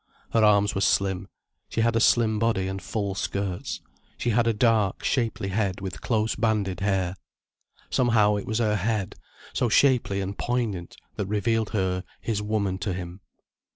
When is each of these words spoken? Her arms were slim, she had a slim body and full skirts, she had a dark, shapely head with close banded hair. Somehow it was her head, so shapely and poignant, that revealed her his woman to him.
Her 0.31 0.43
arms 0.43 0.73
were 0.73 0.81
slim, 0.81 1.27
she 1.69 1.81
had 1.81 1.95
a 1.95 1.99
slim 1.99 2.39
body 2.39 2.67
and 2.67 2.81
full 2.81 3.13
skirts, 3.13 3.81
she 4.17 4.31
had 4.31 4.47
a 4.47 4.51
dark, 4.53 5.03
shapely 5.03 5.49
head 5.49 5.79
with 5.79 6.01
close 6.01 6.35
banded 6.35 6.79
hair. 6.79 7.13
Somehow 7.91 8.35
it 8.37 8.47
was 8.47 8.57
her 8.57 8.77
head, 8.77 9.13
so 9.53 9.69
shapely 9.69 10.19
and 10.19 10.35
poignant, 10.35 10.97
that 11.17 11.27
revealed 11.27 11.69
her 11.73 12.03
his 12.19 12.41
woman 12.41 12.79
to 12.79 12.93
him. 12.93 13.21